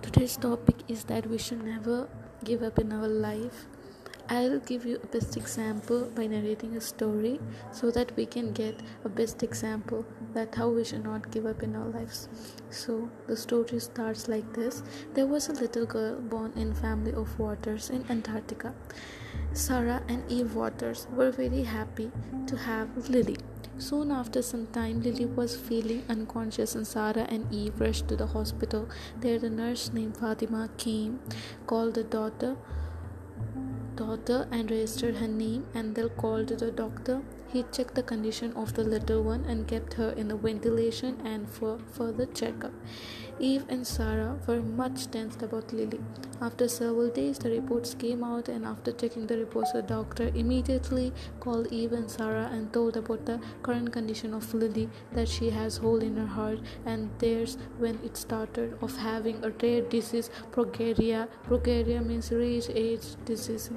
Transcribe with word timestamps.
Today's 0.00 0.36
topic 0.36 0.76
is 0.88 1.04
that 1.04 1.26
we 1.28 1.38
should 1.38 1.62
never 1.64 2.08
give 2.44 2.62
up 2.62 2.78
in 2.78 2.92
our 2.92 3.08
life. 3.08 3.66
I'll 4.30 4.58
give 4.58 4.84
you 4.84 5.00
a 5.02 5.06
best 5.06 5.38
example 5.38 6.10
by 6.14 6.26
narrating 6.26 6.76
a 6.76 6.82
story 6.82 7.40
so 7.72 7.90
that 7.92 8.14
we 8.14 8.26
can 8.26 8.52
get 8.52 8.78
a 9.02 9.08
best 9.08 9.42
example 9.42 10.04
that 10.34 10.54
how 10.54 10.68
we 10.68 10.84
should 10.84 11.02
not 11.02 11.30
give 11.30 11.46
up 11.46 11.62
in 11.62 11.74
our 11.74 11.88
lives. 11.88 12.28
So 12.68 13.08
the 13.26 13.36
story 13.36 13.80
starts 13.80 14.28
like 14.28 14.52
this. 14.52 14.82
There 15.14 15.26
was 15.26 15.48
a 15.48 15.54
little 15.54 15.86
girl 15.86 16.20
born 16.20 16.52
in 16.56 16.74
family 16.74 17.14
of 17.14 17.38
Waters 17.38 17.88
in 17.88 18.04
Antarctica. 18.10 18.74
Sarah 19.54 20.02
and 20.08 20.30
Eve 20.30 20.54
Waters 20.54 21.06
were 21.10 21.30
very 21.30 21.62
happy 21.62 22.10
to 22.48 22.56
have 22.56 23.08
Lily. 23.08 23.38
Soon 23.78 24.10
after 24.10 24.42
some 24.42 24.66
time, 24.66 25.02
Lily 25.02 25.24
was 25.24 25.56
feeling 25.56 26.02
unconscious, 26.08 26.74
and 26.74 26.86
Sarah 26.86 27.26
and 27.30 27.46
Eve 27.54 27.80
rushed 27.80 28.08
to 28.08 28.16
the 28.16 28.26
hospital. 28.26 28.88
There, 29.20 29.38
the 29.38 29.48
nurse 29.48 29.92
named 29.92 30.16
Fatima 30.16 30.68
came, 30.76 31.20
called 31.66 31.94
the 31.94 32.02
daughter, 32.02 32.56
daughter, 33.98 34.46
and 34.50 34.70
registered 34.70 35.16
her 35.16 35.28
name, 35.28 35.66
and 35.74 35.94
then 35.94 36.08
called 36.22 36.48
the 36.64 36.70
doctor. 36.70 37.20
He 37.52 37.64
checked 37.76 37.94
the 37.94 38.02
condition 38.02 38.52
of 38.62 38.74
the 38.74 38.84
little 38.84 39.22
one 39.22 39.44
and 39.44 39.66
kept 39.66 39.94
her 39.94 40.10
in 40.10 40.28
the 40.28 40.36
ventilation 40.36 41.20
and 41.24 41.48
for 41.48 41.78
further 41.98 42.26
checkup. 42.26 42.72
Eve 43.40 43.64
and 43.68 43.86
Sarah 43.86 44.36
were 44.46 44.60
much 44.60 45.10
tensed 45.12 45.42
about 45.42 45.72
Lily. 45.72 46.00
After 46.40 46.66
several 46.66 47.08
days, 47.08 47.38
the 47.38 47.50
reports 47.50 47.94
came 47.94 48.24
out, 48.24 48.48
and 48.48 48.64
after 48.64 48.90
checking 48.90 49.28
the 49.28 49.38
reports, 49.38 49.72
the 49.72 49.82
doctor 49.82 50.32
immediately 50.34 51.12
called 51.38 51.68
Eve 51.72 51.92
and 51.92 52.10
Sarah 52.10 52.48
and 52.52 52.72
told 52.72 52.96
about 52.96 53.26
the 53.26 53.40
current 53.62 53.92
condition 53.92 54.34
of 54.34 54.52
Lily 54.52 54.88
that 55.12 55.28
she 55.28 55.50
has 55.50 55.76
hole 55.76 56.02
in 56.02 56.16
her 56.16 56.26
heart, 56.26 56.58
and 56.84 57.10
there's 57.18 57.56
when 57.78 57.98
it 58.04 58.16
started 58.16 58.76
of 58.80 58.96
having 58.96 59.44
a 59.44 59.50
rare 59.62 59.82
disease, 59.82 60.30
progeria. 60.50 61.28
Progeria 61.48 62.04
means 62.04 62.32
rage 62.32 62.68
age 62.70 63.06
disease 63.24 63.70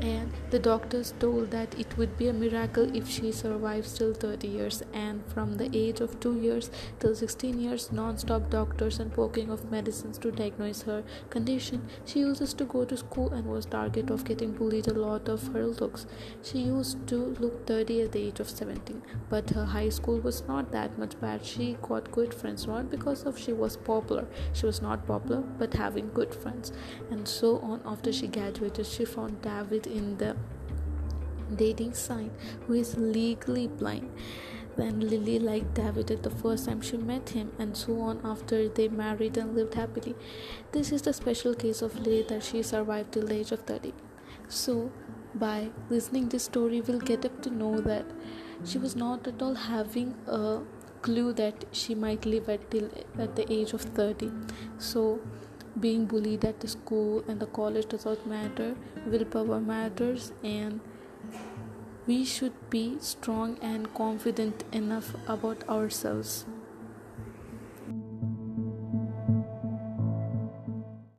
and 0.00 0.32
the 0.50 0.58
doctors 0.58 1.14
told 1.18 1.50
that 1.50 1.78
it 1.78 1.96
would 1.96 2.16
be 2.16 2.28
a 2.28 2.32
miracle 2.32 2.94
if 2.96 3.08
she 3.08 3.30
survives 3.32 3.96
till 3.96 4.12
30 4.12 4.48
years. 4.48 4.82
And 4.92 5.22
from 5.32 5.54
the 5.54 5.70
age 5.72 6.00
of 6.00 6.18
2 6.20 6.40
years 6.40 6.70
till 7.00 7.14
16 7.14 7.60
years 7.60 7.92
non-stop 7.92 8.50
doctors 8.50 8.98
and 8.98 9.12
poking 9.12 9.50
of 9.50 9.70
medicines 9.70 10.18
to 10.18 10.30
diagnose 10.30 10.82
her 10.82 11.02
condition. 11.30 11.88
She 12.04 12.20
uses 12.20 12.54
to 12.54 12.64
go 12.64 12.84
to 12.84 12.96
school 12.96 13.32
and 13.32 13.46
was 13.46 13.66
target 13.66 14.10
of 14.10 14.24
getting 14.24 14.52
bullied 14.52 14.88
a 14.88 14.94
lot 14.94 15.28
of 15.28 15.46
her 15.52 15.66
looks. 15.66 16.06
She 16.42 16.58
used 16.58 17.06
to 17.08 17.16
look 17.40 17.66
30 17.66 18.02
at 18.02 18.12
the 18.12 18.26
age 18.26 18.40
of 18.40 18.50
17 18.50 19.02
but 19.30 19.50
her 19.50 19.64
high 19.64 19.88
school 19.88 20.18
was 20.18 20.46
not 20.48 20.72
that 20.72 20.98
much 20.98 21.18
bad. 21.20 21.44
She 21.44 21.76
got 21.82 22.10
good 22.10 22.34
friends 22.34 22.66
not 22.66 22.90
because 22.90 23.24
of 23.24 23.38
she 23.38 23.52
was 23.52 23.76
popular. 23.76 24.26
She 24.52 24.66
was 24.66 24.82
not 24.82 25.06
popular 25.06 25.42
but 25.58 25.74
having 25.74 26.10
good 26.12 26.34
friends. 26.34 26.72
And 27.10 27.26
so 27.26 27.58
on 27.58 27.80
after 27.86 28.12
she 28.12 28.26
graduated 28.26 28.86
she 28.86 29.04
found 29.04 29.40
david 29.42 29.83
in 29.86 30.16
the 30.18 30.36
dating 31.54 31.94
site 31.94 32.32
who 32.66 32.74
is 32.74 32.96
legally 32.96 33.68
blind. 33.68 34.10
Then 34.76 35.00
Lily 35.00 35.38
liked 35.38 35.74
David 35.74 36.10
at 36.10 36.22
the 36.24 36.30
first 36.30 36.66
time 36.66 36.80
she 36.80 36.96
met 36.96 37.30
him, 37.30 37.52
and 37.58 37.76
so 37.76 38.00
on 38.00 38.20
after 38.24 38.68
they 38.68 38.88
married 38.88 39.36
and 39.36 39.54
lived 39.54 39.74
happily. 39.74 40.16
This 40.72 40.90
is 40.90 41.02
the 41.02 41.12
special 41.12 41.54
case 41.54 41.80
of 41.80 41.98
Lily 42.00 42.24
that 42.28 42.42
she 42.42 42.62
survived 42.62 43.12
till 43.12 43.26
the 43.26 43.34
age 43.34 43.52
of 43.52 43.60
30. 43.60 43.92
So, 44.48 44.90
by 45.34 45.70
listening 45.90 46.28
this 46.28 46.44
story, 46.44 46.80
we'll 46.80 46.98
get 46.98 47.24
up 47.24 47.40
to 47.42 47.50
know 47.50 47.80
that 47.82 48.04
she 48.64 48.78
was 48.78 48.96
not 48.96 49.28
at 49.28 49.40
all 49.40 49.54
having 49.54 50.16
a 50.26 50.60
clue 51.02 51.32
that 51.34 51.64
she 51.70 51.94
might 51.94 52.24
live 52.24 52.48
at 52.48 52.70
till 52.70 52.90
at 53.24 53.36
the 53.36 53.46
age 53.52 53.72
of 53.78 53.82
30. 53.82 54.30
So 54.78 55.20
being 55.80 56.06
bullied 56.06 56.44
at 56.44 56.60
the 56.60 56.68
school 56.68 57.24
and 57.28 57.40
the 57.40 57.46
college 57.46 57.86
does 57.88 58.04
not 58.04 58.26
matter 58.26 58.74
willpower 59.06 59.60
matters 59.60 60.32
and 60.42 60.80
we 62.06 62.24
should 62.24 62.52
be 62.70 62.96
strong 63.00 63.58
and 63.60 63.92
confident 63.94 64.64
enough 64.72 65.14
about 65.26 65.66
ourselves 65.68 66.44